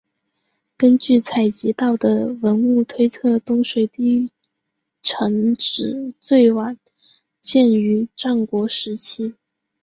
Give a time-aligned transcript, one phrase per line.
[0.77, 4.31] 根据采集到的文物推测东水地
[5.03, 6.79] 城址最晚
[7.39, 9.35] 建于战国时期。